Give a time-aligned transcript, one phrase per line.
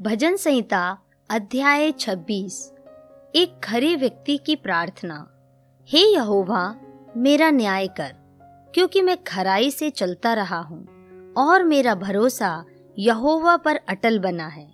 [0.00, 0.98] भजन संहिता,
[1.30, 2.72] अध्याय 26
[3.34, 5.16] एक खरे व्यक्ति की प्रार्थना।
[5.88, 6.76] हे यहोवा,
[7.16, 8.12] मेरा न्याय कर,
[8.74, 12.64] क्योंकि मैं खराई से चलता रहा हूँ, और मेरा भरोसा
[12.98, 14.66] यहोवा पर अटल बना है।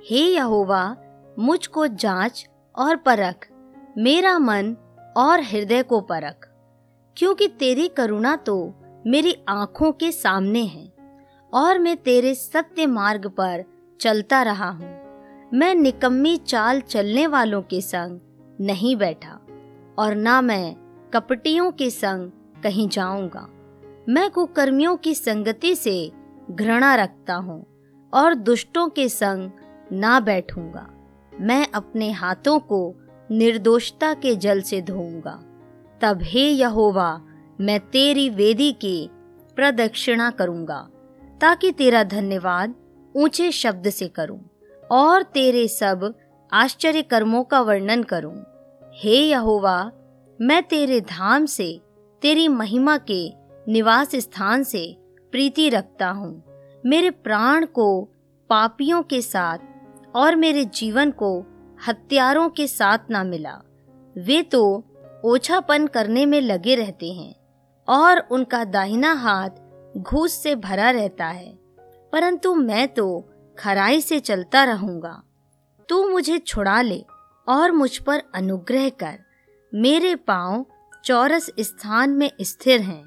[0.00, 0.96] हे यहोवा,
[1.38, 2.48] मुझको जाँच
[2.78, 3.48] और परख,
[3.98, 4.76] मेरा मन
[5.16, 6.48] और हृदय को परख,
[7.16, 8.74] क्योंकि तेरी करुणा तो
[9.06, 10.92] मेरी आँखों के सामने है,
[11.52, 13.64] और मैं तेरे सत्य मार्ग पर
[14.00, 14.94] चलता रहा हूँ।
[15.54, 18.20] मैं निकम्मी चाल चलने वालों के संग
[18.60, 19.40] नहीं बैठा
[19.98, 20.74] और ना मैं
[21.14, 22.30] कपटियों के संग
[22.62, 23.48] कहीं जाऊँगा।
[24.08, 26.12] मैं कुकर्मियों की संगति से
[26.50, 27.64] घृणा रखता हूँ
[28.14, 29.50] और दुष्टों के संग
[29.92, 30.88] ना बैठूँगा।
[31.40, 32.94] मैं अपने हाथों को
[33.30, 35.42] निर्दोषता के जल से धोऊँगा।
[36.00, 37.20] तब हे यहोवा,
[37.60, 39.10] मैं तेरी वेदी की
[39.56, 40.88] प्रदक्षिणा करूँगा
[41.40, 42.74] ताकि तेरा धन्यवाद
[43.16, 44.38] ऊँचे शब्द से करूँ,
[44.90, 46.12] और तेरे सब
[46.52, 48.34] आश्चर्य कर्मों का वर्णन करूँ।
[48.94, 49.90] हे यहोवा,
[50.38, 51.80] मैं तेरे धाम से,
[52.22, 53.28] तेरी महिमा के
[53.68, 54.96] निवास स्थान से
[55.32, 56.42] प्रीति रखता हूँ।
[56.86, 58.02] मेरे प्राण को
[58.50, 59.58] पापियों के साथ
[60.14, 61.38] और मेरे जीवन को
[61.88, 63.60] हत्यारों के साथ ना मिला।
[64.16, 64.62] वे तो
[65.24, 67.34] ओछापन करने में लगे रहते हैं,
[67.88, 71.65] और उनका दाहिना हाथ घूस से भरा रहता है।
[72.12, 73.28] परंतु मैं तो
[73.58, 75.22] खराई से चलता रहूँगा।
[75.88, 77.04] तू मुझे छुड़ा ले
[77.48, 79.18] और मुझ पर अनुग्रह कर।
[79.74, 80.66] मेरे पाँव
[81.04, 83.04] चौरस स्थान में स्थिर हैं।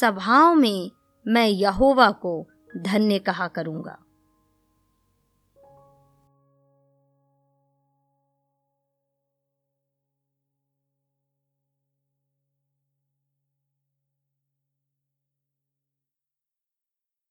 [0.00, 0.90] सभाओं में
[1.26, 3.98] मैं यहोवा को धन्य कहा करूँगा।